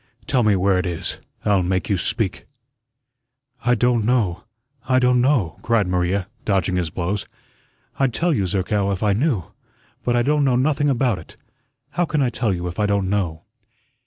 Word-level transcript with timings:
Tell 0.25 0.41
me 0.41 0.55
where 0.55 0.79
it 0.79 0.87
is; 0.87 1.19
I'll 1.45 1.61
make 1.61 1.87
you 1.87 1.95
speak." 1.95 2.47
"I 3.63 3.75
don' 3.75 4.03
know, 4.03 4.45
I 4.89 4.97
don' 4.97 5.21
know," 5.21 5.59
cried 5.61 5.85
Maria, 5.87 6.27
dodging 6.43 6.75
his 6.77 6.89
blows. 6.89 7.27
"I'd 7.99 8.11
tell 8.11 8.33
you, 8.33 8.47
Zerkow, 8.47 8.91
if 8.93 9.03
I 9.03 9.13
knew; 9.13 9.51
but 10.03 10.15
I 10.15 10.23
don' 10.23 10.43
know 10.43 10.55
nothing 10.55 10.89
about 10.89 11.19
it. 11.19 11.35
How 11.91 12.05
can 12.05 12.19
I 12.23 12.31
tell 12.31 12.51
you 12.51 12.65
if 12.67 12.79
I 12.79 12.87
don' 12.87 13.09
know?" 13.11 13.43